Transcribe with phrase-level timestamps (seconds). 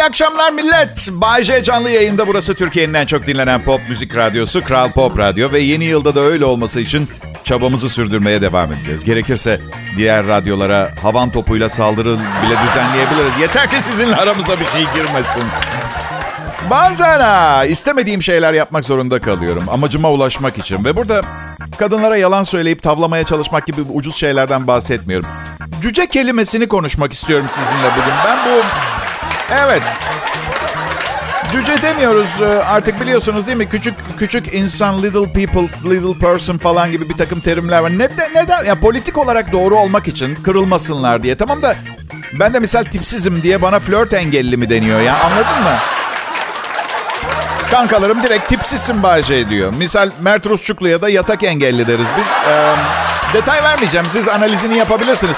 [0.00, 1.08] İyi akşamlar millet.
[1.12, 5.52] Bay J canlı yayında burası Türkiye'nin en çok dinlenen pop müzik radyosu Kral Pop Radyo
[5.52, 7.08] ve yeni yılda da öyle olması için
[7.44, 9.04] çabamızı sürdürmeye devam edeceğiz.
[9.04, 9.60] Gerekirse
[9.96, 13.40] diğer radyolara havan topuyla saldırı bile düzenleyebiliriz.
[13.40, 15.42] Yeter ki sizinle aramıza bir şey girmesin.
[16.70, 20.84] Bazen ha, istemediğim şeyler yapmak zorunda kalıyorum amacıma ulaşmak için.
[20.84, 21.22] Ve burada
[21.78, 25.28] kadınlara yalan söyleyip tavlamaya çalışmak gibi ucuz şeylerden bahsetmiyorum.
[25.82, 28.14] Cüce kelimesini konuşmak istiyorum sizinle bugün.
[28.26, 28.64] Ben bu...
[29.52, 29.82] Evet.
[31.52, 33.68] Cüce demiyoruz e, artık biliyorsunuz değil mi?
[33.68, 37.90] Küçük küçük insan, little people, little person falan gibi bir takım terimler var.
[37.98, 38.34] Neden?
[38.34, 38.64] neden?
[38.64, 41.36] Ya politik olarak doğru olmak için kırılmasınlar diye.
[41.36, 41.76] Tamam da
[42.32, 45.76] ben de misal tipsizim diye bana flört engelli mi deniyor ya anladın mı?
[47.70, 49.74] Kankalarım direkt tipsizsin Bayce diyor.
[49.74, 52.26] Misal Mert Rusçuklu'ya da yatak engelli deriz biz.
[52.48, 52.74] Ee,
[53.34, 54.06] detay vermeyeceğim.
[54.10, 55.36] Siz analizini yapabilirsiniz.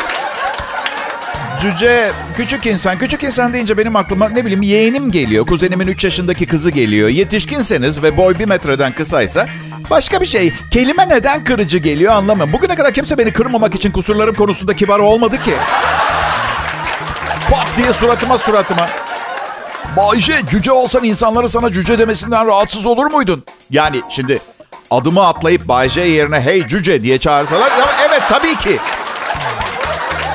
[1.63, 2.99] Cüce, küçük insan.
[2.99, 5.47] Küçük insan deyince benim aklıma ne bileyim yeğenim geliyor.
[5.47, 7.09] Kuzenimin 3 yaşındaki kızı geliyor.
[7.09, 9.47] Yetişkinseniz ve boy bir metreden kısaysa
[9.91, 10.53] başka bir şey.
[10.71, 12.53] Kelime neden kırıcı geliyor anlamıyorum.
[12.53, 15.55] Bugüne kadar kimse beni kırmamak için kusurlarım konusunda kibar olmadı ki.
[17.51, 18.89] Pat diye suratıma suratıma.
[19.97, 23.45] Bayce cüce olsan insanları sana cüce demesinden rahatsız olur muydun?
[23.71, 24.39] Yani şimdi
[24.91, 27.73] adımı atlayıp Bayce yerine hey cüce diye çağırsalar
[28.09, 28.79] evet tabii ki.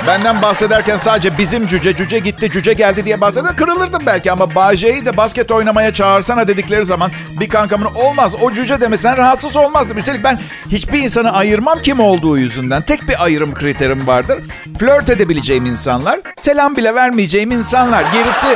[0.08, 5.06] Benden bahsederken sadece bizim cüce, cüce gitti, cüce geldi diye bahseder kırılırdım belki ama Bayce'yi
[5.06, 9.98] de basket oynamaya çağırsana dedikleri zaman bir kankamın olmaz o cüce demesen rahatsız olmazdım.
[9.98, 10.40] Üstelik ben
[10.72, 12.82] hiçbir insanı ayırmam kim olduğu yüzünden.
[12.82, 14.40] Tek bir ayrım kriterim vardır.
[14.80, 18.06] Flört edebileceğim insanlar, selam bile vermeyeceğim insanlar.
[18.14, 18.48] Gerisi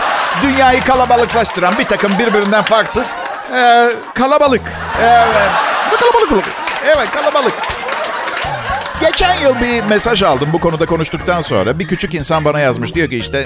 [0.44, 3.16] dünyayı kalabalıklaştıran bir takım birbirinden farksız
[3.56, 4.62] ee, kalabalık.
[5.02, 5.52] Evet.
[6.00, 6.46] Kalabalık.
[6.86, 7.54] Evet kalabalık.
[9.02, 11.80] Geçen yıl bir mesaj aldım bu konuda konuştuktan sonra.
[11.80, 12.96] Bir küçük insan bana yazmış.
[12.96, 13.46] Diyor ki işte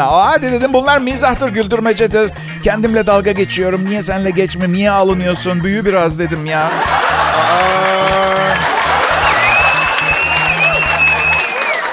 [0.00, 2.30] hadi dedim bunlar mizahtır güldürmecedir.
[2.64, 3.84] Kendimle dalga geçiyorum.
[3.84, 4.72] Niye senle geçme?
[4.72, 5.64] Niye alınıyorsun?
[5.64, 6.72] Büyü biraz dedim ya.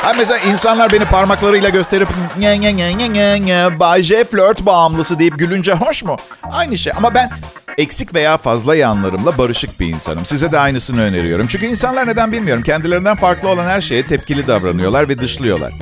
[0.01, 2.07] Ha mesela insanlar beni parmaklarıyla gösterip
[2.37, 6.17] nye nye nye nye nye nye Bay J flört bağımlısı deyip gülünce hoş mu?
[6.51, 7.29] Aynı şey ama ben
[7.79, 10.25] eksik veya fazla yanlarımla barışık bir insanım.
[10.25, 11.47] Size de aynısını öneriyorum.
[11.47, 12.63] Çünkü insanlar neden bilmiyorum.
[12.63, 15.73] Kendilerinden farklı olan her şeye tepkili davranıyorlar ve dışlıyorlar.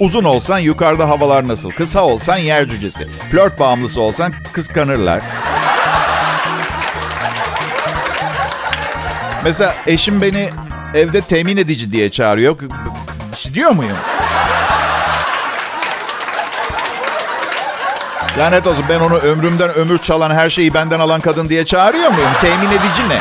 [0.00, 1.70] Uzun olsan yukarıda havalar nasıl?
[1.70, 3.08] Kısa olsan yer cücesi.
[3.30, 5.22] Flört bağımlısı olsan kıskanırlar.
[9.44, 10.48] Mesela eşim beni
[10.94, 12.56] evde temin edici diye çağırıyor.
[13.54, 13.96] Diyor muyum?
[18.38, 22.30] Lanet olsun ben onu ömrümden ömür çalan her şeyi benden alan kadın diye çağırıyor muyum?
[22.40, 23.18] Temin edici ne?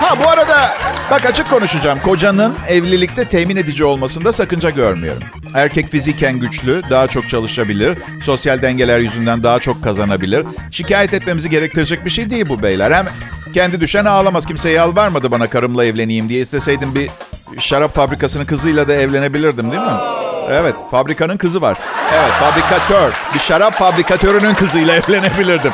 [0.00, 0.76] Ha bu arada
[1.10, 2.00] bak açık konuşacağım.
[2.00, 5.22] Kocanın evlilikte temin edici olmasında sakınca görmüyorum.
[5.54, 10.46] Erkek fiziken güçlü, daha çok çalışabilir, sosyal dengeler yüzünden daha çok kazanabilir.
[10.70, 12.90] Şikayet etmemizi gerektirecek bir şey değil bu beyler.
[12.92, 13.06] Hem
[13.54, 14.46] kendi düşen ağlamaz.
[14.46, 16.40] Kimse yalvarmadı bana karımla evleneyim diye.
[16.40, 17.10] isteseydim bir
[17.58, 20.23] şarap fabrikasının kızıyla da evlenebilirdim değil mi?
[20.50, 21.78] Evet, fabrikanın kızı var.
[22.14, 23.12] Evet, fabrikatör.
[23.34, 25.72] Bir şarap fabrikatörünün kızıyla evlenebilirdim.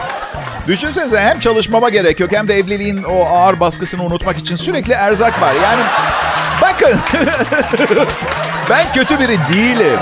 [0.66, 5.42] Düşünsenize hem çalışmama gerek yok hem de evliliğin o ağır baskısını unutmak için sürekli erzak
[5.42, 5.54] var.
[5.64, 5.82] Yani
[6.62, 7.00] bakın
[8.70, 9.98] ben kötü biri değilim.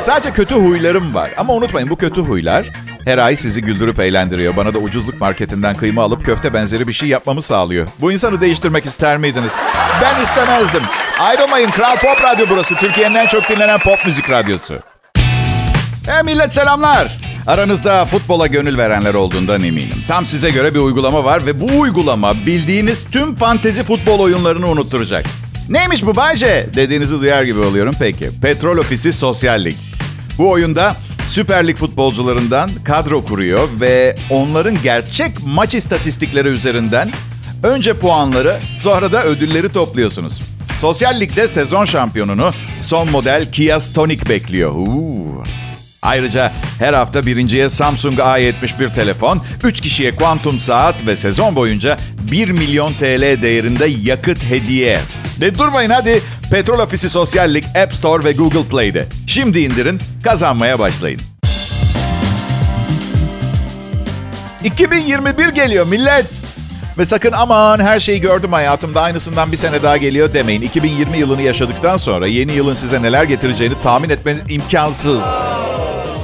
[0.00, 1.30] Sadece kötü huylarım var.
[1.36, 2.66] Ama unutmayın bu kötü huylar
[3.04, 4.56] her ay sizi güldürüp eğlendiriyor.
[4.56, 7.86] Bana da ucuzluk marketinden kıyma alıp köfte benzeri bir şey yapmamı sağlıyor.
[8.00, 9.52] Bu insanı değiştirmek ister miydiniz?
[10.02, 10.82] Ben istemezdim.
[11.20, 11.70] Ayrılmayın.
[11.70, 12.74] Kral Pop Radyo burası.
[12.74, 14.80] Türkiye'nin en çok dinlenen pop müzik radyosu.
[16.06, 17.20] Hey millet selamlar.
[17.46, 20.04] Aranızda futbola gönül verenler olduğundan eminim.
[20.08, 25.24] Tam size göre bir uygulama var ve bu uygulama bildiğiniz tüm fantezi futbol oyunlarını unutturacak.
[25.68, 28.30] Neymiş bu Bayce dediğinizi duyar gibi oluyorum peki.
[28.42, 29.76] Petrol Ofisi Sosyal Lig.
[30.38, 30.96] Bu oyunda
[31.30, 37.10] Süper Lig futbolcularından kadro kuruyor ve onların gerçek maç istatistikleri üzerinden
[37.62, 40.40] önce puanları sonra da ödülleri topluyorsunuz.
[40.78, 42.50] Sosyal Lig'de sezon şampiyonunu
[42.82, 44.70] son model Kia Stonic bekliyor.
[44.70, 45.44] Uuu.
[46.02, 51.96] Ayrıca her hafta birinciye Samsung A71 telefon, 3 kişiye kuantum saat ve sezon boyunca
[52.32, 55.00] 1 milyon TL değerinde yakıt hediye.
[55.40, 59.06] De durmayın hadi Petrol Ofisi Sosyallik App Store ve Google Play'de.
[59.26, 61.29] Şimdi indirin, kazanmaya başlayın.
[64.64, 66.42] 2021 geliyor millet.
[66.98, 70.62] Ve sakın aman her şeyi gördüm hayatımda aynısından bir sene daha geliyor demeyin.
[70.62, 75.20] 2020 yılını yaşadıktan sonra yeni yılın size neler getireceğini tahmin etmeniz imkansız.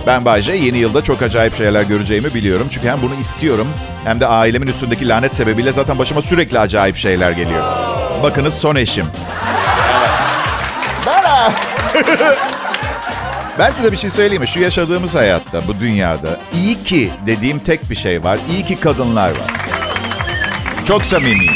[0.06, 2.66] Ben Bayce yeni yılda çok acayip şeyler göreceğimi biliyorum.
[2.70, 3.68] Çünkü hem bunu istiyorum
[4.04, 7.64] hem de ailemin üstündeki lanet sebebiyle zaten başıma sürekli acayip şeyler geliyor.
[8.22, 9.06] Bakınız son eşim.
[11.06, 11.52] Bana.
[13.58, 14.48] ben size bir şey söyleyeyim mi?
[14.48, 18.38] Şu yaşadığımız hayatta, bu dünyada iyi ki dediğim tek bir şey var.
[18.50, 19.54] İyi ki kadınlar var.
[20.86, 21.54] Çok samimiyim.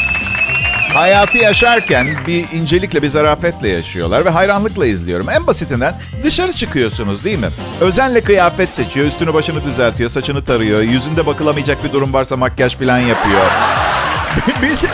[0.95, 5.31] Hayatı yaşarken bir incelikle, bir zarafetle yaşıyorlar ve hayranlıkla izliyorum.
[5.31, 5.95] En basitinden
[6.25, 7.49] dışarı çıkıyorsunuz değil mi?
[7.81, 12.99] Özenle kıyafet seçiyor, üstünü başını düzeltiyor, saçını tarıyor, yüzünde bakılamayacak bir durum varsa makyaj falan
[12.99, 13.51] yapıyor.
[14.63, 14.85] Biz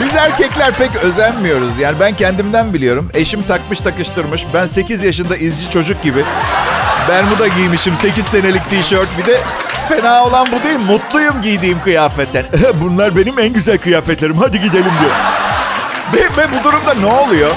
[0.00, 1.78] biz erkekler pek özenmiyoruz.
[1.78, 3.10] Yani ben kendimden biliyorum.
[3.14, 4.46] Eşim takmış takıştırmış.
[4.54, 6.24] Ben 8 yaşında izci çocuk gibi.
[7.08, 7.96] Bermuda giymişim.
[7.96, 9.08] 8 senelik tişört.
[9.18, 9.40] Bir de
[9.88, 10.78] fena olan bu değil.
[10.88, 12.44] Mutluyum giydiğim kıyafetten.
[12.80, 14.36] Bunlar benim en güzel kıyafetlerim.
[14.38, 15.14] Hadi gidelim diyor.
[16.14, 17.50] Ve, ve bu durumda ne oluyor?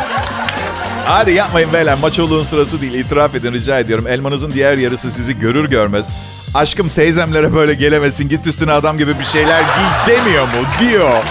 [1.05, 1.97] Hadi yapmayın beyler.
[2.01, 2.93] Maçoluğun sırası değil.
[2.93, 4.07] İtiraf edin rica ediyorum.
[4.07, 6.09] Elmanızın diğer yarısı sizi görür görmez.
[6.53, 8.29] Aşkım teyzemlere böyle gelemesin.
[8.29, 10.51] Git üstüne adam gibi bir şeyler giy demiyor mu?
[10.79, 11.23] Diyor.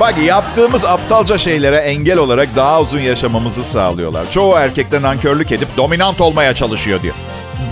[0.00, 4.30] Bak yaptığımız aptalca şeylere engel olarak daha uzun yaşamamızı sağlıyorlar.
[4.30, 7.14] Çoğu erkekten nankörlük edip dominant olmaya çalışıyor diyor.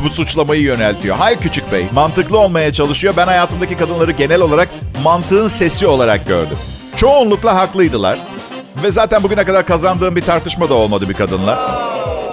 [0.05, 1.17] Bu suçlamayı yöneltiyor.
[1.17, 3.15] Hayır küçük bey, mantıklı olmaya çalışıyor.
[3.17, 4.69] Ben hayatımdaki kadınları genel olarak
[5.03, 6.59] mantığın sesi olarak gördüm.
[6.97, 8.19] Çoğunlukla haklıydılar.
[8.83, 11.57] Ve zaten bugüne kadar kazandığım bir tartışma da olmadı bir kadınla.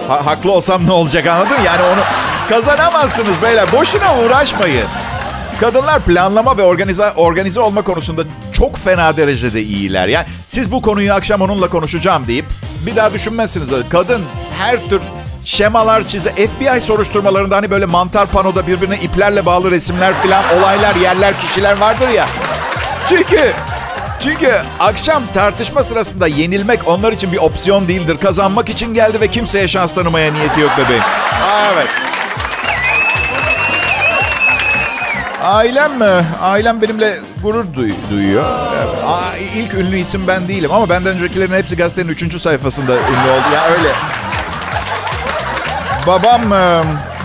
[0.08, 1.62] Ha, haklı olsam ne olacak anladın?
[1.66, 2.00] Yani onu
[2.48, 3.72] kazanamazsınız beyler.
[3.72, 4.86] Boşuna uğraşmayın.
[5.60, 8.22] Kadınlar planlama ve organize, organize olma konusunda
[8.52, 10.08] çok fena derecede iyiler.
[10.08, 12.44] Yani siz bu konuyu akşam onunla konuşacağım deyip
[12.86, 13.68] bir daha düşünmezsiniz.
[13.88, 14.22] Kadın
[14.58, 15.00] her tür
[15.44, 16.30] şemalar çize.
[16.30, 22.08] FBI soruşturmalarında hani böyle mantar panoda birbirine iplerle bağlı resimler falan olaylar, yerler, kişiler vardır
[22.08, 22.28] ya.
[23.08, 23.52] Çünkü
[24.20, 28.16] çünkü akşam tartışma sırasında yenilmek onlar için bir opsiyon değildir.
[28.22, 31.02] Kazanmak için geldi ve kimseye şans tanımaya niyeti yok bebeğim.
[31.02, 31.88] Aa, evet.
[35.44, 36.24] Ailem mi?
[36.42, 38.44] Ailem benimle gurur duy- duyuyor.
[39.06, 43.54] Aa, ilk ünlü isim ben değilim ama benden öncekilerin hepsi gazetenin üçüncü sayfasında ünlü oldu.
[43.54, 43.88] Ya öyle.
[46.06, 46.82] Babam, e,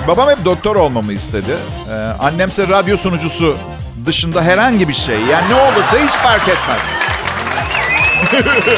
[0.08, 1.52] babam hep doktor olmamı istedi.
[1.90, 1.94] Ee,
[2.24, 3.58] annemse radyo sunucusu
[4.06, 5.16] dışında herhangi bir şey.
[5.20, 6.80] Yani ne olursa hiç fark etmez.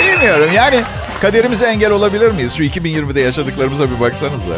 [0.00, 0.82] Bilmiyorum yani
[1.20, 2.54] kaderimize engel olabilir miyiz?
[2.56, 4.52] Şu 2020'de yaşadıklarımıza bir baksanıza.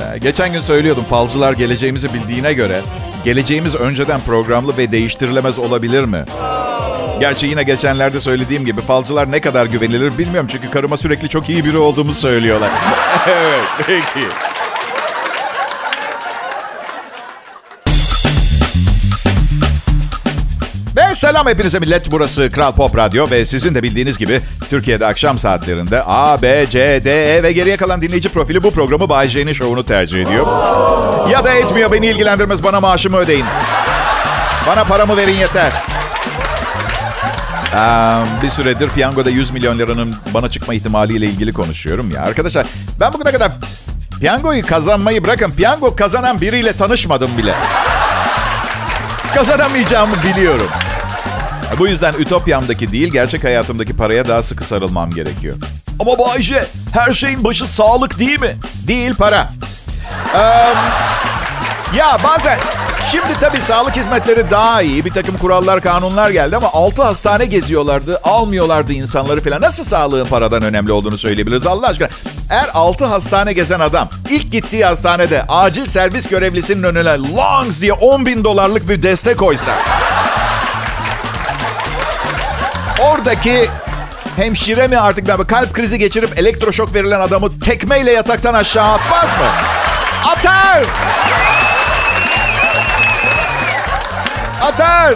[0.00, 2.80] Ee, geçen gün söylüyordum falcılar geleceğimizi bildiğine göre
[3.24, 6.24] geleceğimiz önceden programlı ve değiştirilemez olabilir mi?
[7.20, 11.64] Gerçi yine geçenlerde söylediğim gibi falcılar ne kadar güvenilir bilmiyorum çünkü karıma sürekli çok iyi
[11.64, 12.70] biri olduğumu söylüyorlar.
[13.26, 14.49] evet, peki.
[21.20, 22.10] Selam hepinize millet.
[22.10, 24.40] Burası Kral Pop Radyo ve sizin de bildiğiniz gibi
[24.70, 29.08] Türkiye'de akşam saatlerinde A, B, C, D, E ve geriye kalan dinleyici profili bu programı
[29.08, 30.46] Bay J'nin şovunu tercih ediyor.
[31.30, 33.44] Ya da etmiyor beni ilgilendirmez bana maaşımı ödeyin.
[34.66, 35.72] Bana paramı verin yeter.
[37.74, 42.22] Ee, bir süredir piyangoda 100 milyon liranın bana çıkma ihtimaliyle ilgili konuşuyorum ya.
[42.22, 42.66] Arkadaşlar
[43.00, 43.52] ben bugüne kadar
[44.20, 45.50] piyangoyu kazanmayı bırakın.
[45.50, 47.54] Piyango kazanan biriyle tanışmadım bile.
[49.34, 50.68] Kazanamayacağımı biliyorum.
[51.78, 55.56] Bu yüzden ütopyamdaki değil, gerçek hayatımdaki paraya daha sıkı sarılmam gerekiyor.
[56.00, 58.56] Ama Bayce, her şeyin başı sağlık değil mi?
[58.86, 59.52] Değil, para.
[60.34, 60.38] Ee,
[61.98, 62.58] ya bazen,
[63.12, 65.04] şimdi tabii sağlık hizmetleri daha iyi.
[65.04, 68.20] Bir takım kurallar, kanunlar geldi ama altı hastane geziyorlardı.
[68.24, 69.60] Almıyorlardı insanları falan.
[69.60, 72.08] Nasıl sağlığın paradan önemli olduğunu söyleyebiliriz Allah aşkına?
[72.50, 78.26] Eğer altı hastane gezen adam ilk gittiği hastanede acil servis görevlisinin önüne longs diye 10
[78.26, 79.72] bin dolarlık bir destek koysa.
[83.00, 83.70] Oradaki
[84.36, 89.46] hemşire mi artık ben kalp krizi geçirip elektroşok verilen adamı tekmeyle yataktan aşağı atmaz mı?
[90.32, 90.82] Atar!
[94.62, 95.14] Atar!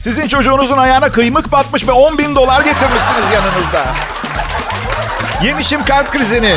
[0.00, 3.84] Sizin çocuğunuzun ayağına kıymık batmış ve 10 bin dolar getirmişsiniz yanınızda.
[5.42, 6.56] Yemişim kalp krizini.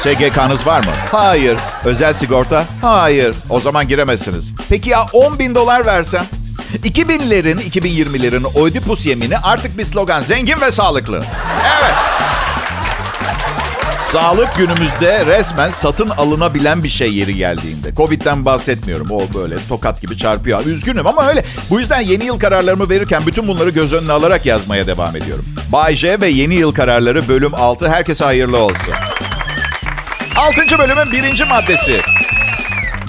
[0.00, 0.92] SGK'nız var mı?
[1.12, 1.58] Hayır.
[1.84, 2.64] Özel sigorta?
[2.82, 3.36] Hayır.
[3.50, 4.52] O zaman giremezsiniz.
[4.68, 6.26] Peki ya 10 bin dolar versem?
[6.84, 10.22] 2000'lerin, 2020'lerin Oedipus yemini artık bir slogan.
[10.22, 11.24] Zengin ve sağlıklı.
[11.80, 11.94] Evet.
[14.00, 17.94] Sağlık günümüzde resmen satın alınabilen bir şey yeri geldiğinde.
[17.94, 19.10] Covid'den bahsetmiyorum.
[19.10, 20.66] O böyle tokat gibi çarpıyor.
[20.66, 21.44] Üzgünüm ama öyle.
[21.70, 25.44] Bu yüzden yeni yıl kararlarımı verirken bütün bunları göz önüne alarak yazmaya devam ediyorum.
[25.72, 27.88] Bay J ve yeni yıl kararları bölüm 6.
[27.88, 28.94] Herkese hayırlı olsun.
[30.36, 30.78] 6.
[30.78, 32.00] bölümün birinci maddesi.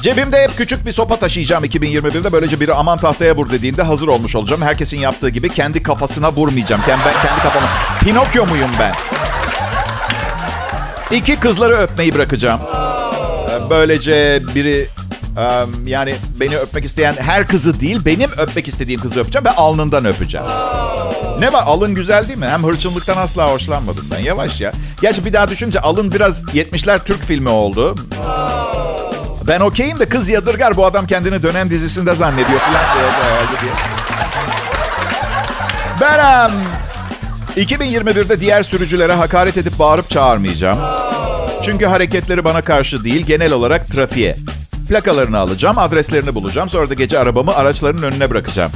[0.01, 2.31] Cebimde hep küçük bir sopa taşıyacağım 2021'de.
[2.31, 4.61] Böylece biri aman tahtaya vur dediğinde hazır olmuş olacağım.
[4.61, 6.81] Herkesin yaptığı gibi kendi kafasına vurmayacağım.
[6.85, 7.67] Kendi, kendi kafama.
[7.99, 8.95] Pinokyo muyum ben?
[11.11, 12.59] İki kızları öpmeyi bırakacağım.
[12.73, 14.87] Ee, Böylece biri
[15.85, 20.47] yani beni öpmek isteyen her kızı değil benim öpmek istediğim kızı öpeceğim ve alnından öpeceğim.
[21.39, 22.45] Ne var alın güzel değil mi?
[22.45, 24.19] Hem hırçınlıktan asla hoşlanmadım ben.
[24.19, 24.71] Yavaş ya.
[25.01, 27.95] Gerçi bir daha düşünce alın biraz 70'ler Türk filmi oldu.
[29.47, 32.81] Ben okeyim de kız yadırgar bu adam kendini dönem dizisinde zannediyor falan
[33.61, 33.71] diye.
[36.01, 36.51] Ben em,
[37.65, 40.79] 2021'de diğer sürücülere hakaret edip bağırıp çağırmayacağım.
[41.63, 44.37] Çünkü hareketleri bana karşı değil genel olarak trafiğe.
[44.89, 46.69] Plakalarını alacağım, adreslerini bulacağım.
[46.69, 48.71] Sonra da gece arabamı araçların önüne bırakacağım.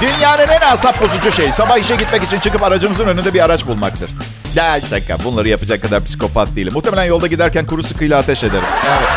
[0.00, 4.10] Dünyanın en asap bozucu şeyi sabah işe gitmek için çıkıp aracınızın önünde bir araç bulmaktır.
[4.54, 6.72] Ya şaka bunları yapacak kadar psikopat değilim.
[6.72, 8.64] Muhtemelen yolda giderken kuru sıkıyla ateş ederim.
[8.88, 9.08] Evet.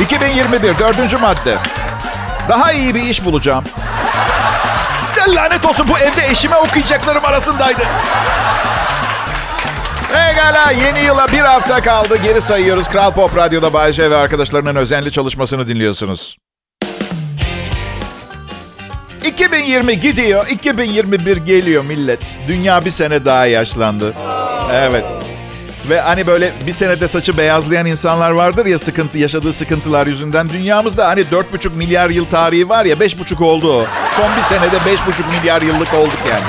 [0.00, 1.56] 2021 dördüncü madde.
[2.48, 3.64] Daha iyi bir iş bulacağım.
[5.18, 7.82] Ya lanet olsun bu evde eşime okuyacaklarım arasındaydı.
[10.12, 12.16] Pekala yeni yıla bir hafta kaldı.
[12.16, 12.88] Geri sayıyoruz.
[12.88, 16.36] Kral Pop Radyo'da Bayece ve arkadaşlarının özenli çalışmasını dinliyorsunuz.
[19.24, 22.40] 2020 gidiyor, 2021 geliyor millet.
[22.48, 24.14] Dünya bir sene daha yaşlandı.
[24.72, 25.04] Evet.
[25.88, 30.50] Ve hani böyle bir senede saçı beyazlayan insanlar vardır ya sıkıntı yaşadığı sıkıntılar yüzünden.
[30.50, 33.86] Dünyamızda hani 4,5 milyar yıl tarihi var ya 5,5 oldu o.
[34.16, 36.44] Son bir senede 5,5 milyar yıllık olduk yani.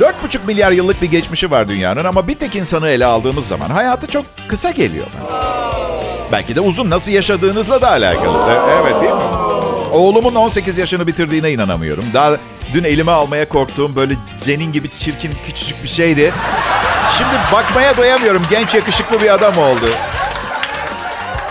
[0.00, 4.06] 4,5 milyar yıllık bir geçmişi var dünyanın ama bir tek insanı ele aldığımız zaman hayatı
[4.06, 5.06] çok kısa geliyor.
[6.32, 8.38] Belki de uzun nasıl yaşadığınızla da alakalı.
[8.82, 9.41] Evet değil mi?
[9.92, 12.04] Oğlumun 18 yaşını bitirdiğine inanamıyorum.
[12.14, 12.36] Daha
[12.74, 16.32] dün elime almaya korktuğum böyle cenin gibi çirkin küçücük bir şeydi.
[17.18, 18.42] Şimdi bakmaya doyamıyorum.
[18.50, 19.90] Genç yakışıklı bir adam oldu.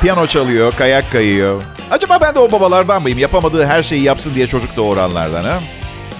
[0.01, 1.63] Piyano çalıyor, kayak kayıyor.
[1.91, 3.19] Acaba ben de o babalardan mıyım?
[3.19, 5.59] Yapamadığı her şeyi yapsın diye çocuk doğuranlardan ha?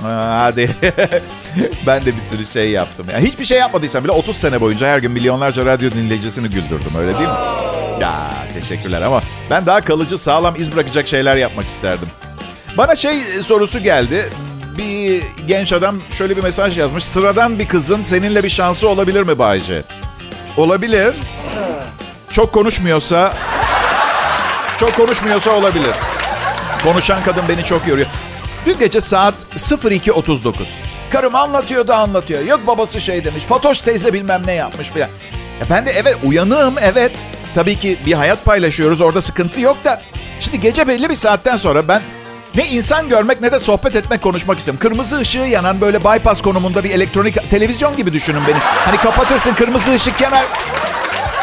[0.04, 0.70] Hadi.
[1.88, 3.06] ben de bir sürü şey yaptım.
[3.12, 6.96] Yani hiçbir şey yapmadıysam bile 30 sene boyunca her gün milyonlarca radyo dinleyicisini güldürdüm.
[6.98, 7.71] Öyle değil mi?
[8.02, 12.08] Ya teşekkürler ama ben daha kalıcı, sağlam iz bırakacak şeyler yapmak isterdim.
[12.78, 14.30] Bana şey sorusu geldi.
[14.78, 17.04] Bir genç adam şöyle bir mesaj yazmış.
[17.04, 19.84] Sıradan bir kızın seninle bir şansı olabilir mi Bayce?
[20.58, 21.16] Olabilir.
[22.32, 23.34] Çok konuşmuyorsa...
[24.80, 25.96] Çok konuşmuyorsa olabilir.
[26.84, 28.08] Konuşan kadın beni çok yoruyor.
[28.66, 30.54] Dün gece saat 02.39.
[31.12, 32.46] Karım anlatıyor da anlatıyor.
[32.46, 33.44] Yok babası şey demiş.
[33.44, 35.10] Fatoş teyze bilmem ne yapmış filan.
[35.62, 37.12] Ya ben de evet uyanığım evet.
[37.56, 40.02] Tabii ki bir hayat paylaşıyoruz orada sıkıntı yok da.
[40.40, 42.02] Şimdi gece belli bir saatten sonra ben
[42.56, 44.80] ne insan görmek ne de sohbet etmek konuşmak istiyorum.
[44.80, 48.58] Kırmızı ışığı yanan böyle bypass konumunda bir elektronik televizyon gibi düşünün beni.
[48.60, 50.44] Hani kapatırsın kırmızı ışık yanar.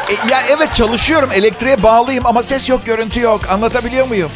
[0.08, 4.30] E, ya evet çalışıyorum elektriğe bağlıyım ama ses yok görüntü yok anlatabiliyor muyum?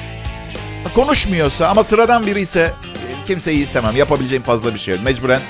[0.95, 2.73] Konuşmuyorsa ama sıradan biri ise
[3.26, 3.97] kimseyi istemem.
[3.97, 5.05] Yapabileceğim fazla bir şey yok.
[5.05, 5.41] Mecburen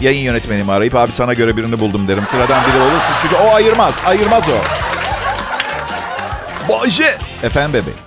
[0.00, 2.26] yayın yönetmenimi arayıp abi sana göre birini buldum derim.
[2.26, 4.00] Sıradan biri olursa çünkü o ayırmaz.
[4.06, 4.95] Ayırmaz o.
[6.68, 7.18] Bayce.
[7.42, 7.98] Efendim bebeğim.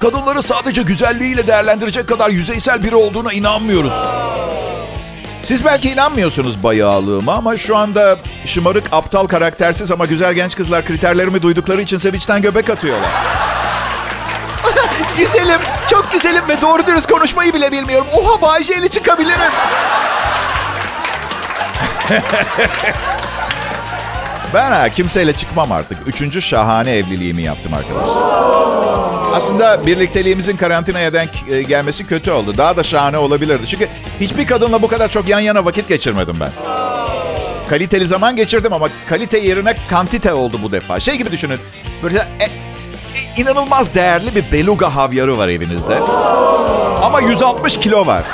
[0.00, 3.92] Kadınları sadece güzelliğiyle değerlendirecek kadar yüzeysel biri olduğuna inanmıyoruz.
[5.42, 11.42] Siz belki inanmıyorsunuz bayağılığıma ama şu anda şımarık, aptal, karaktersiz ama güzel genç kızlar kriterlerimi
[11.42, 13.10] duydukları için sevinçten göbek atıyorlar.
[15.18, 18.06] güzelim, çok güzelim ve doğru dürüst konuşmayı bile bilmiyorum.
[18.16, 19.52] Oha Bayce ile çıkabilirim.
[24.54, 25.98] ben ha kimseyle çıkmam artık.
[26.06, 28.22] Üçüncü şahane evliliğimi yaptım arkadaşlar.
[29.34, 32.56] Aslında birlikteliğimizin karantinaya denk e, gelmesi kötü oldu.
[32.56, 33.66] Daha da şahane olabilirdi.
[33.66, 33.88] Çünkü
[34.20, 36.50] hiçbir kadınla bu kadar çok yan yana vakit geçirmedim ben.
[37.68, 41.00] Kaliteli zaman geçirdim ama kalite yerine kantite oldu bu defa.
[41.00, 41.60] Şey gibi düşünün.
[42.02, 42.48] Böyle e, e,
[43.36, 45.98] inanılmaz değerli bir beluga havyarı var evinizde.
[47.02, 48.24] Ama 160 kilo var.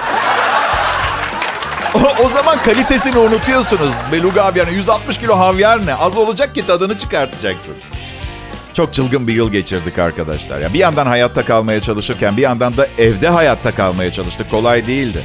[1.97, 3.93] O, o zaman kalitesini unutuyorsunuz.
[4.13, 5.95] Beluga havyarı 160 kilo havyar ne?
[5.95, 7.75] Az olacak ki tadını çıkartacaksın.
[8.75, 10.61] Çok çılgın bir yıl geçirdik arkadaşlar.
[10.61, 14.51] Ya bir yandan hayatta kalmaya çalışırken bir yandan da evde hayatta kalmaya çalıştık.
[14.51, 15.23] Kolay değildi.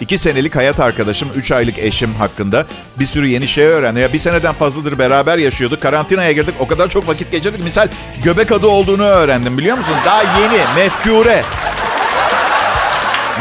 [0.00, 2.66] İki senelik hayat arkadaşım, üç aylık eşim hakkında
[2.98, 4.00] bir sürü yeni şey öğrendi.
[4.00, 5.82] Ya bir seneden fazladır beraber yaşıyorduk.
[5.82, 6.54] Karantinaya girdik.
[6.58, 7.64] O kadar çok vakit geçirdik.
[7.64, 7.88] Misal
[8.22, 9.94] göbek adı olduğunu öğrendim biliyor musun?
[10.06, 10.58] Daha yeni.
[10.76, 11.42] Mefkure.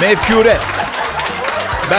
[0.01, 0.57] Mefkure.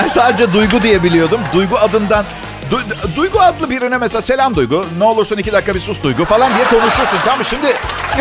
[0.02, 1.40] Ben sadece Duygu diye biliyordum.
[1.54, 2.24] Duygu adından
[2.70, 4.86] Du- Duygu adlı birine mesela selam Duygu.
[4.98, 7.18] Ne olursun iki dakika bir sus Duygu falan diye konuşursun.
[7.24, 7.44] Tamam mı?
[7.44, 7.66] Şimdi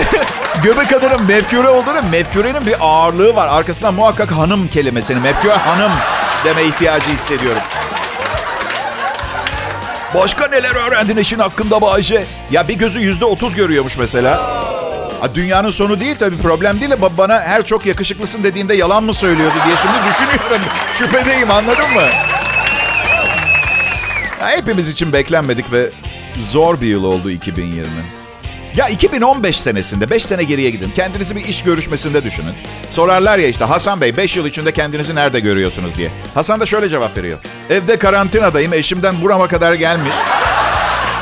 [0.64, 3.48] göbek adının mefkure olduğunu mefkurenin bir ağırlığı var.
[3.48, 5.92] Arkasından muhakkak hanım kelimesini mefkure hanım
[6.46, 7.62] deme ihtiyacı hissediyorum.
[10.16, 12.24] Başka neler öğrendin eşin hakkında Bayce?
[12.52, 14.64] Ya bir gözü yüzde otuz görüyormuş mesela.
[15.24, 19.14] Ha, dünyanın sonu değil tabii problem değil de bana her çok yakışıklısın dediğinde yalan mı
[19.14, 20.68] söylüyordu diye şimdi düşünüyorum.
[20.98, 22.02] Şüphedeyim anladın mı?
[24.42, 25.90] Ya hepimiz için beklenmedik ve
[26.40, 27.88] zor bir yıl oldu 2020.
[28.76, 30.92] Ya 2015 senesinde 5 sene geriye gidin.
[30.96, 32.54] Kendinizi bir iş görüşmesinde düşünün.
[32.90, 36.12] Sorarlar ya işte Hasan Bey 5 yıl içinde kendinizi nerede görüyorsunuz diye.
[36.34, 37.40] Hasan da şöyle cevap veriyor.
[37.70, 40.14] Evde karantinadayım eşimden burama kadar gelmiş.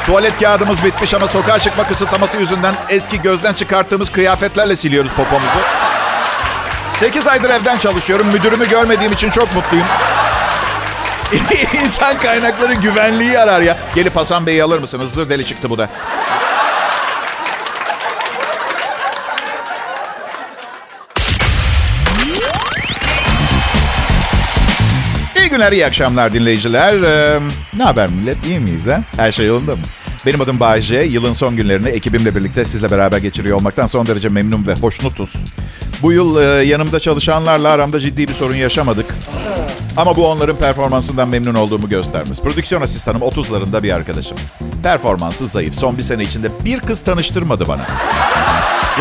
[0.05, 5.59] Tuvalet kağıdımız bitmiş ama sokağa çıkma kısıtlaması yüzünden eski gözden çıkarttığımız kıyafetlerle siliyoruz popomuzu.
[6.93, 8.27] 8 aydır evden çalışıyorum.
[8.27, 9.87] Müdürümü görmediğim için çok mutluyum.
[11.83, 13.77] İnsan kaynakları güvenliği arar ya.
[13.95, 15.13] Gelip Hasan Bey'i alır mısınız?
[15.13, 15.89] Zır deli çıktı bu da.
[25.51, 26.93] Günler, iyi akşamlar dinleyiciler.
[26.93, 27.39] Ee,
[27.77, 28.45] ne haber millet?
[28.45, 29.01] İyi miyiz ha?
[29.15, 29.81] Her şey yolunda mı?
[30.25, 30.97] Benim adım Bayece.
[30.97, 35.35] Yılın son günlerini ekibimle birlikte sizle beraber geçiriyor olmaktan son derece memnun ve hoşnutuz.
[36.01, 39.15] Bu yıl e, yanımda çalışanlarla aramda ciddi bir sorun yaşamadık.
[39.97, 42.41] Ama bu onların performansından memnun olduğumu göstermez.
[42.41, 44.37] Prodüksiyon asistanım 30'larında bir arkadaşım.
[44.83, 45.75] Performansı zayıf.
[45.75, 47.87] Son bir sene içinde bir kız tanıştırmadı bana.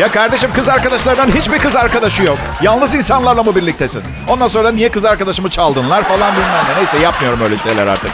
[0.01, 2.37] Ya kardeşim kız arkadaşlarından hiçbir kız arkadaşı yok.
[2.61, 4.03] Yalnız insanlarla mı birliktesin?
[4.27, 6.77] Ondan sonra niye kız arkadaşımı çaldınlar falan bilmem ne.
[6.77, 8.11] Neyse yapmıyorum öyle şeyler artık.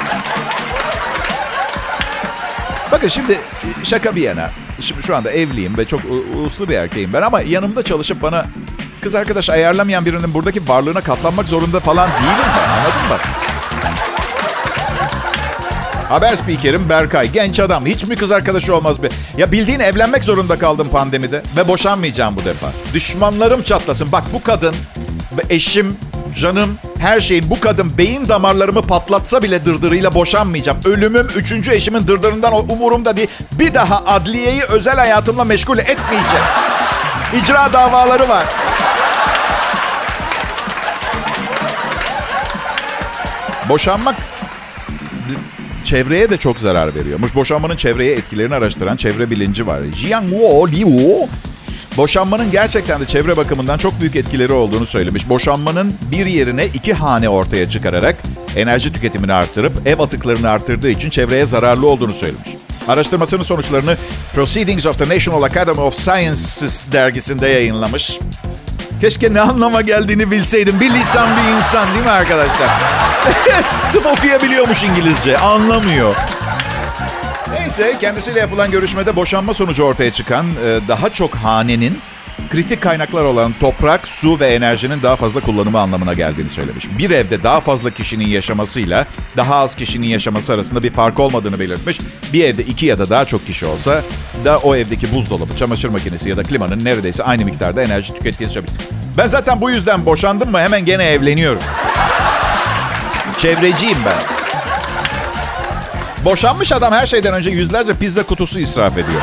[2.92, 3.40] Bakın şimdi
[3.84, 4.50] şaka bir yana.
[4.82, 6.02] Şimdi şu anda evliyim ve çok
[6.46, 8.46] uslu bir erkeğim ben ama yanımda çalışıp bana
[9.02, 12.70] kız arkadaş ayarlamayan birinin buradaki varlığına katlanmak zorunda falan değilim ben.
[12.70, 13.47] Anladın mı?
[16.10, 17.32] Haber spikerim Berkay.
[17.32, 17.86] Genç adam.
[17.86, 19.10] Hiç mi kız arkadaşı olmaz be?
[19.38, 21.42] Ya bildiğin evlenmek zorunda kaldım pandemide.
[21.58, 22.68] Ve boşanmayacağım bu defa.
[22.94, 24.12] Düşmanlarım çatlasın.
[24.12, 24.76] Bak bu kadın
[25.50, 25.98] eşim,
[26.36, 30.78] canım, her şeyin bu kadın beyin damarlarımı patlatsa bile dırdırıyla boşanmayacağım.
[30.86, 33.30] Ölümüm üçüncü eşimin dırdırından umurumda değil.
[33.52, 36.46] Bir daha adliyeyi özel hayatımla meşgul etmeyeceğim.
[37.34, 38.46] İcra davaları var.
[43.70, 44.16] Boşanmak
[45.88, 47.36] çevreye de çok zarar veriyormuş.
[47.36, 49.82] Boşanmanın çevreye etkilerini araştıran çevre bilinci var.
[49.96, 51.28] Jiang Wo Liu
[51.98, 55.30] boşanmanın gerçekten de çevre bakımından çok büyük etkileri olduğunu söylemiş.
[55.30, 58.16] Boşanmanın bir yerine iki hane ortaya çıkararak
[58.56, 62.50] enerji tüketimini arttırıp ev atıklarını arttırdığı için çevreye zararlı olduğunu söylemiş.
[62.88, 63.98] Araştırmasının sonuçlarını
[64.36, 68.20] Proceedings of the National Academy of Sciences dergisinde yayınlamış.
[69.02, 70.80] Keşke ne anlama geldiğini bilseydim.
[70.80, 72.70] Bir lisan bir insan değil mi arkadaşlar?
[73.92, 75.38] Sırf okuyabiliyormuş İngilizce.
[75.38, 76.16] Anlamıyor.
[77.52, 82.00] Neyse kendisiyle yapılan görüşmede boşanma sonucu ortaya çıkan e, daha çok hanenin
[82.50, 86.88] kritik kaynaklar olan toprak, su ve enerjinin daha fazla kullanımı anlamına geldiğini söylemiş.
[86.98, 89.06] Bir evde daha fazla kişinin yaşamasıyla
[89.38, 92.00] daha az kişinin yaşaması arasında bir fark olmadığını belirtmiş.
[92.34, 94.04] Bir evde iki ya da daha çok kişi olsa
[94.46, 98.74] da o evdeki buzdolabı, çamaşır makinesi ya da klimanın neredeyse aynı miktarda enerji tükettiğini söylemiş.
[99.18, 101.62] Ben zaten bu yüzden boşandım mı hemen gene evleniyorum.
[103.38, 104.38] Çevreciyim ben.
[106.26, 109.22] Boşanmış adam her şeyden önce yüzlerce pizza kutusu israf ediyor.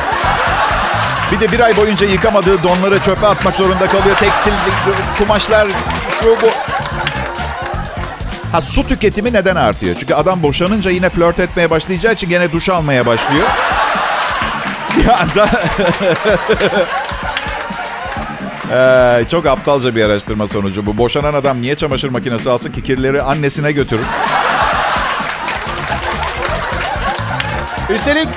[1.31, 4.15] Bir de bir ay boyunca yıkamadığı donları çöpe atmak zorunda kalıyor.
[4.17, 4.51] Tekstil,
[5.17, 5.67] kumaşlar,
[6.19, 6.49] şu bu.
[8.51, 9.95] Ha su tüketimi neden artıyor?
[9.99, 13.47] Çünkü adam boşanınca yine flört etmeye başlayacağı için gene duş almaya başlıyor.
[15.07, 15.49] Ya da...
[19.21, 20.97] ee, çok aptalca bir araştırma sonucu bu.
[20.97, 24.05] Boşanan adam niye çamaşır makinesi alsın ki kirleri annesine götürür?
[27.89, 28.27] Üstelik,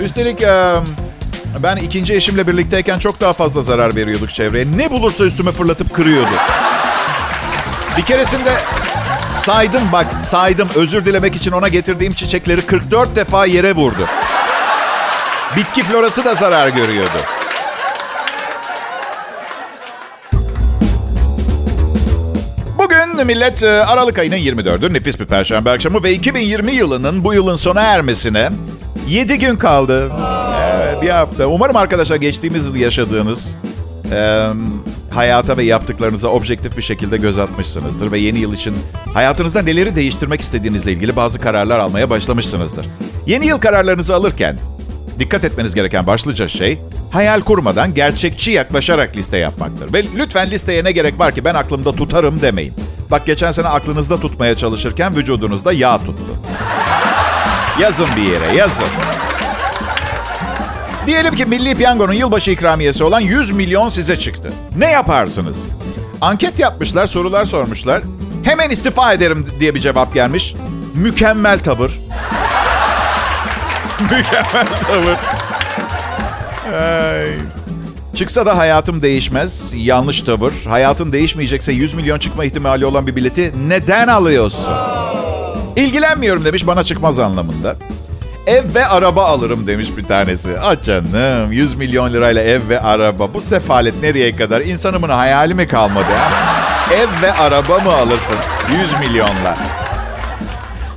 [0.00, 0.42] üstelik
[1.62, 4.64] ben ikinci eşimle birlikteyken çok daha fazla zarar veriyorduk çevreye.
[4.76, 6.30] Ne bulursa üstüme fırlatıp kırıyordu.
[7.96, 8.52] Bir keresinde
[9.34, 14.08] saydım bak saydım özür dilemek için ona getirdiğim çiçekleri 44 defa yere vurdu.
[15.56, 17.18] Bitki florası da zarar görüyordu.
[22.78, 27.80] Bugün millet Aralık ayının 24'ü nefis bir perşembe akşamı ve 2020 yılının bu yılın sona
[27.80, 28.50] ermesine
[29.08, 30.12] 7 gün kaldı.
[30.96, 31.46] Ee, bir hafta.
[31.46, 33.56] Umarım arkadaşlar geçtiğimiz yıl yaşadığınız
[34.12, 34.46] e,
[35.10, 38.12] hayata ve yaptıklarınıza objektif bir şekilde göz atmışsınızdır.
[38.12, 38.76] Ve yeni yıl için
[39.14, 42.86] hayatınızda neleri değiştirmek istediğinizle ilgili bazı kararlar almaya başlamışsınızdır.
[43.26, 44.58] Yeni yıl kararlarınızı alırken
[45.18, 46.78] dikkat etmeniz gereken başlıca şey
[47.10, 49.92] hayal kurmadan gerçekçi yaklaşarak liste yapmaktır.
[49.92, 52.74] Ve lütfen listeye ne gerek var ki ben aklımda tutarım demeyin.
[53.10, 56.36] Bak geçen sene aklınızda tutmaya çalışırken vücudunuzda yağ tuttu.
[57.80, 58.86] Yazın bir yere yazın.
[61.06, 64.52] Diyelim ki Milli Piyango'nun yılbaşı ikramiyesi olan 100 milyon size çıktı.
[64.78, 65.56] Ne yaparsınız?
[66.20, 68.02] Anket yapmışlar, sorular sormuşlar.
[68.42, 70.54] Hemen istifa ederim diye bir cevap gelmiş.
[70.94, 71.90] Mükemmel tavır.
[74.00, 75.16] Mükemmel tavır.
[76.82, 77.28] Ay.
[78.14, 79.70] Çıksa da hayatım değişmez.
[79.74, 80.52] Yanlış tavır.
[80.68, 84.74] Hayatın değişmeyecekse 100 milyon çıkma ihtimali olan bir bileti neden alıyorsun?
[85.76, 87.76] İlgilenmiyorum demiş bana çıkmaz anlamında.
[88.46, 90.56] Ev ve araba alırım demiş bir tanesi.
[90.60, 93.34] Ah canım 100 milyon lirayla ev ve araba.
[93.34, 94.60] Bu sefalet nereye kadar?
[94.60, 96.30] İnsanımın hayali mi kalmadı ha?
[96.94, 98.36] Ev ve araba mı alırsın?
[98.80, 99.56] 100 milyonla.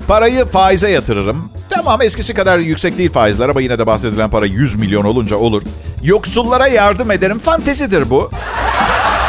[0.08, 1.50] Parayı faize yatırırım.
[1.70, 5.62] Tamam eskisi kadar yüksek değil faizler ama yine de bahsedilen para 100 milyon olunca olur.
[6.04, 7.40] Yoksullara yardım ederim.
[7.40, 8.32] Fantezidir bu.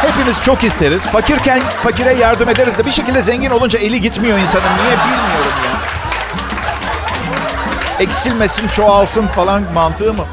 [0.02, 1.06] Hepimiz çok isteriz.
[1.06, 4.64] Fakirken fakire yardım ederiz de bir şekilde zengin olunca eli gitmiyor insanın.
[4.64, 5.79] Niye bilmiyorum ya.
[8.00, 10.24] Eksilmesin, çoğalsın falan mantığı mı?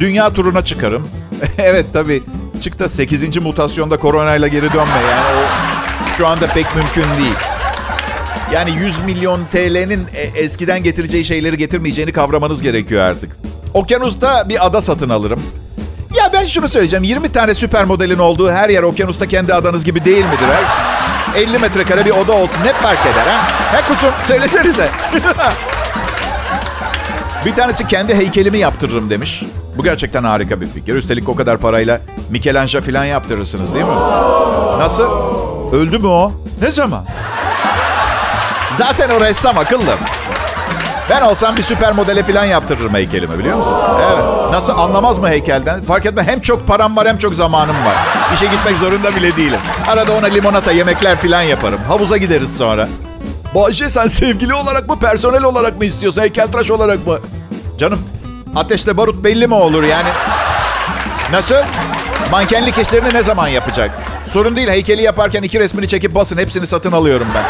[0.00, 1.08] Dünya turuna çıkarım.
[1.58, 2.22] evet tabii.
[2.60, 3.36] Çık da 8.
[3.36, 5.00] mutasyonda koronayla geri dönme.
[5.10, 5.44] Yani o
[6.16, 7.34] şu anda pek mümkün değil.
[8.52, 13.36] Yani 100 milyon TL'nin e, eskiden getireceği şeyleri getirmeyeceğini kavramanız gerekiyor artık.
[13.74, 15.42] Okyanusta bir ada satın alırım.
[16.16, 17.04] Ya ben şunu söyleyeceğim.
[17.04, 20.48] 20 tane süper modelin olduğu her yer okyanusta kendi adanız gibi değil midir?
[20.48, 20.84] Ha?
[21.36, 23.48] 50 metrekare bir oda olsun ne fark eder ha?
[23.72, 24.88] He kusum söylesenize.
[27.44, 29.42] bir tanesi kendi heykelimi yaptırırım demiş.
[29.78, 30.94] Bu gerçekten harika bir fikir.
[30.94, 33.94] Üstelik o kadar parayla Michelangelo falan yaptırırsınız değil mi?
[34.78, 35.08] Nasıl?
[35.72, 36.32] Öldü mü o?
[36.62, 37.04] Ne zaman?
[38.74, 39.94] Zaten o ressam akıllı.
[41.10, 43.74] Ben olsam bir süper modele falan yaptırırım heykelimi biliyor musun?
[44.10, 44.24] Evet.
[44.52, 45.84] Nasıl anlamaz mı heykelden?
[45.84, 47.96] Fark etme hem çok param var hem çok zamanım var.
[48.34, 49.60] İşe gitmek zorunda bile değilim.
[49.88, 51.78] Arada ona limonata, yemekler falan yaparım.
[51.88, 52.88] Havuza gideriz sonra.
[53.54, 57.18] Bahçe sen sevgili olarak mı, personel olarak mı istiyorsun, heykeltıraş olarak mı?
[57.78, 57.98] Canım,
[58.56, 60.08] ateşle barut belli mi olur yani?
[61.32, 61.54] Nasıl?
[62.30, 63.90] Mankenlik işlerini ne zaman yapacak?
[64.32, 66.38] Sorun değil, heykeli yaparken iki resmini çekip basın.
[66.38, 67.44] Hepsini satın alıyorum ben.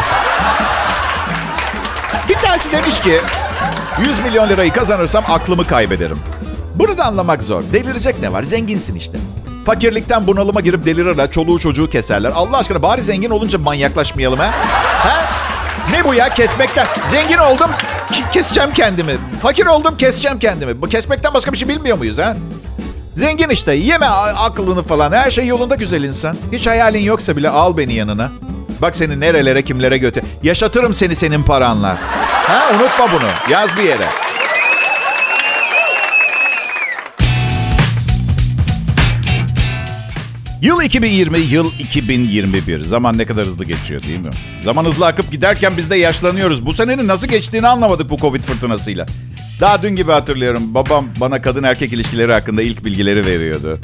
[2.29, 3.21] Bir tanesi demiş ki
[4.01, 6.19] 100 milyon lirayı kazanırsam aklımı kaybederim.
[6.75, 7.63] Bunu da anlamak zor.
[7.73, 8.43] Delirecek ne var?
[8.43, 9.19] Zenginsin işte.
[9.67, 11.31] Fakirlikten bunalıma girip delirirler.
[11.31, 12.33] Çoluğu çocuğu keserler.
[12.35, 14.51] Allah aşkına bari zengin olunca manyaklaşmayalım ha?
[14.99, 15.27] Ha?
[15.93, 16.87] Ne bu ya kesmekten?
[17.11, 17.71] Zengin oldum
[18.33, 19.13] keseceğim kendimi.
[19.43, 20.83] Fakir oldum keseceğim kendimi.
[20.83, 22.37] Bu kesmekten başka bir şey bilmiyor muyuz ha?
[23.17, 25.13] Zengin işte yeme aklını falan.
[25.13, 26.37] Her şey yolunda güzel insan.
[26.53, 28.31] Hiç hayalin yoksa bile al beni yanına.
[28.83, 30.23] Bak seni nerelere kimlere götür.
[30.43, 31.99] Yaşatırım seni senin paranla.
[32.47, 33.29] Ha unutma bunu.
[33.53, 34.07] Yaz bir yere.
[40.63, 42.81] Yıl 2020, yıl 2021.
[42.81, 44.31] Zaman ne kadar hızlı geçiyor değil mi?
[44.65, 46.67] Zaman hızlı akıp giderken biz de yaşlanıyoruz.
[46.67, 49.07] Bu senenin nasıl geçtiğini anlamadık bu Covid fırtınasıyla.
[49.61, 50.75] Daha dün gibi hatırlıyorum.
[50.75, 53.79] Babam bana kadın erkek ilişkileri hakkında ilk bilgileri veriyordu.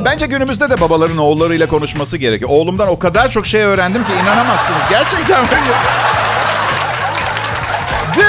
[0.00, 2.50] E, bence günümüzde de babaların oğullarıyla konuşması gerekiyor.
[2.50, 4.82] Oğlumdan o kadar çok şey öğrendim ki inanamazsınız.
[4.90, 5.74] Gerçekten böyle.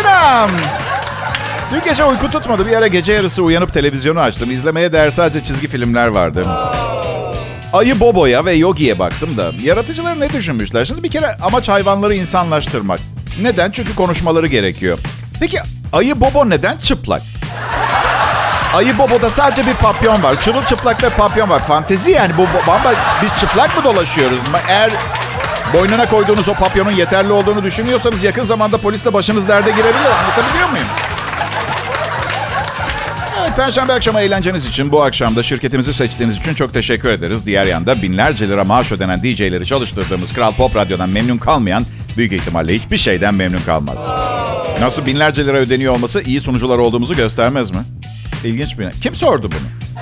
[0.01, 0.49] Dinam.
[1.73, 2.67] Dün gece uyku tutmadı.
[2.67, 4.51] Bir ara gece yarısı uyanıp televizyonu açtım.
[4.51, 6.45] İzlemeye değer sadece çizgi filmler vardı.
[7.76, 10.86] Ayı Bobo'ya ve Yogi'ye baktım da yaratıcılar ne düşünmüşler?
[10.86, 13.00] Şimdi bir kere amaç hayvanları insanlaştırmak.
[13.42, 13.72] Neden?
[13.72, 15.00] Çünkü konuşmaları gerekiyor.
[15.40, 15.58] Peki
[15.94, 17.22] Ayı Bobo neden çıplak?
[18.76, 20.40] Ayı Bobo'da sadece bir papyon var.
[20.40, 21.68] Çırılçıplak ve papyon var.
[21.68, 24.40] Fantezi yani bu bamba biz çıplak mı dolaşıyoruz?
[24.68, 24.92] Eğer
[25.74, 30.10] boynuna koyduğunuz o papyonun yeterli olduğunu düşünüyorsanız yakın zamanda polisle başınız derde girebilir.
[30.24, 30.88] Anlatabiliyor muyum?
[33.39, 37.45] Evet, Perşembe akşamı eğlenceniz için bu akşam da şirketimizi seçtiğiniz için çok teşekkür ederiz.
[37.45, 41.86] Diğer yanda binlerce lira maaş ödenen DJ'leri çalıştırdığımız Kral Pop Radyo'dan memnun kalmayan
[42.17, 44.08] büyük ihtimalle hiçbir şeyden memnun kalmaz.
[44.82, 47.80] Nasıl binlerce lira ödeniyor olması iyi sunucular olduğumuzu göstermez mi?
[48.43, 49.95] İlginç bir Kim sordu bunu?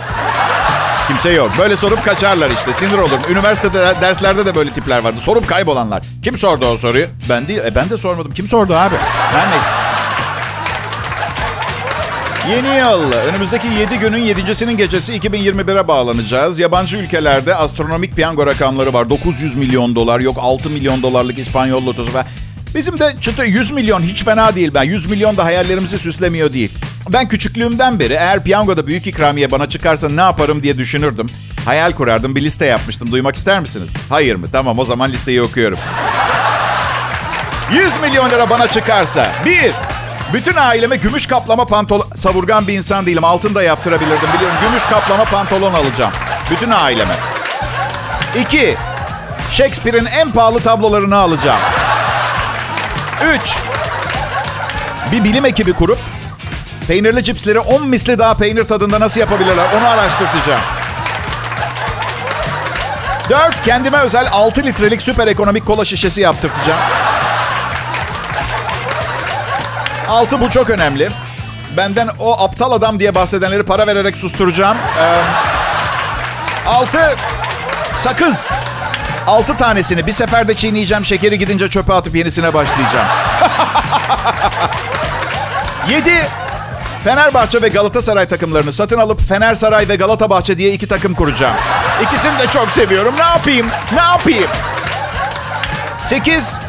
[1.07, 1.51] Kimse yok.
[1.59, 2.73] Böyle sorup kaçarlar işte.
[2.73, 3.19] Sinir olurum.
[3.31, 5.17] Üniversitede derslerde de böyle tipler vardı.
[5.19, 6.03] Sorup kaybolanlar.
[6.23, 7.05] Kim sordu o soruyu?
[7.29, 7.59] Ben değil.
[7.59, 8.33] E ben de sormadım.
[8.33, 8.95] Kim sordu abi?
[9.31, 9.92] Her neyse.
[12.49, 13.11] Yeni yıl.
[13.11, 16.59] Önümüzdeki 7 günün 7.sinin gecesi 2021'e bağlanacağız.
[16.59, 19.09] Yabancı ülkelerde astronomik piyango rakamları var.
[19.09, 22.23] 900 milyon dolar, yok 6 milyon dolarlık İspanyol lotosu ve
[22.75, 24.71] bizim de çıtı 100 milyon hiç fena değil.
[24.73, 26.71] Ben 100 milyon da hayallerimizi süslemiyor değil.
[27.09, 31.27] Ben küçüklüğümden beri eğer piyangoda büyük ikramiye bana çıkarsa ne yaparım diye düşünürdüm.
[31.65, 33.11] Hayal kurardım, bir liste yapmıştım.
[33.11, 33.89] Duymak ister misiniz?
[34.09, 34.47] Hayır mı?
[34.51, 35.77] Tamam o zaman listeyi okuyorum.
[37.73, 39.31] 100 milyon lira bana çıkarsa.
[39.45, 39.71] Bir,
[40.33, 42.07] bütün aileme gümüş kaplama pantolon...
[42.15, 43.23] Savurgan bir insan değilim.
[43.23, 44.57] Altın da yaptırabilirdim biliyorum.
[44.61, 46.11] Gümüş kaplama pantolon alacağım.
[46.51, 47.15] Bütün aileme.
[48.39, 48.77] İki,
[49.51, 51.59] Shakespeare'in en pahalı tablolarını alacağım.
[53.35, 53.57] Üç,
[55.11, 55.99] bir bilim ekibi kurup
[56.87, 60.61] peynirli cipsleri 10 misli daha peynir tadında nasıl yapabilirler onu araştıracağım.
[63.29, 63.63] 4.
[63.63, 66.79] Kendime özel 6 litrelik süper ekonomik kola şişesi yaptırtacağım.
[70.13, 71.09] 6 bu çok önemli.
[71.77, 74.77] Benden o aptal adam diye bahsedenleri para vererek susturacağım.
[76.67, 77.15] 6 ee,
[77.97, 78.49] sakız.
[79.27, 81.05] 6 tanesini bir seferde çiğneyeceğim.
[81.05, 83.07] Şekeri gidince çöpe atıp yenisine başlayacağım.
[85.89, 86.27] 7.
[87.03, 91.55] Fenerbahçe ve Galatasaray takımlarını satın alıp Fenersaray ve Galata diye iki takım kuracağım.
[92.03, 93.15] İkisini de çok seviyorum.
[93.17, 93.67] Ne yapayım?
[93.91, 94.49] Ne yapayım?
[96.03, 96.62] 8.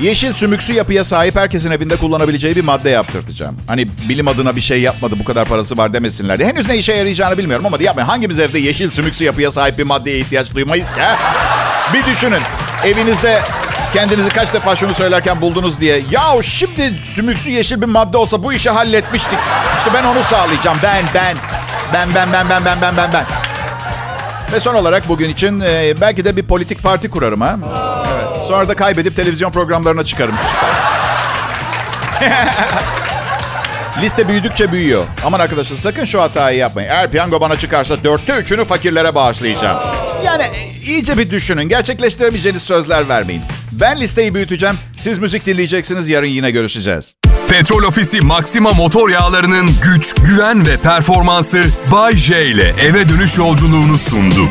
[0.00, 3.56] Yeşil sümüksü yapıya sahip herkesin evinde kullanabileceği bir madde yaptırtacağım.
[3.66, 6.48] Hani bilim adına bir şey yapmadı bu kadar parası var demesinler diye.
[6.48, 8.08] Henüz ne işe yarayacağını bilmiyorum ama yapmayın.
[8.08, 11.00] Hangimiz evde yeşil sümüksü yapıya sahip bir maddeye ihtiyaç duymayız ki?
[11.00, 11.18] Ha?
[11.94, 12.40] Bir düşünün.
[12.84, 13.42] Evinizde
[13.92, 16.02] kendinizi kaç defa şunu söylerken buldunuz diye.
[16.10, 19.38] Ya şimdi sümüksü yeşil bir madde olsa bu işi halletmiştik.
[19.78, 20.78] İşte ben onu sağlayacağım.
[20.82, 21.36] Ben, ben.
[21.94, 23.24] Ben, ben, ben, ben, ben, ben, ben, ben.
[24.52, 27.56] Ve son olarak bugün için e, belki de bir politik parti kurarım ha.
[28.48, 30.34] Sonra da kaybedip televizyon programlarına çıkarım.
[34.02, 35.06] Liste büyüdükçe büyüyor.
[35.24, 36.88] Aman arkadaşlar sakın şu hatayı yapmayın.
[36.88, 39.78] Eğer piyango bana çıkarsa dörtte üçünü fakirlere bağışlayacağım.
[40.24, 41.68] Yani e, iyice bir düşünün.
[41.68, 43.42] Gerçekleştiremeyeceğiniz sözler vermeyin.
[43.72, 44.76] Ben listeyi büyüteceğim.
[44.98, 46.08] Siz müzik dinleyeceksiniz.
[46.08, 47.14] Yarın yine görüşeceğiz.
[47.48, 53.98] Petrol Ofisi Maxima motor yağlarının güç, güven ve performansı Bay J ile eve dönüş yolculuğunu
[53.98, 54.48] sundu.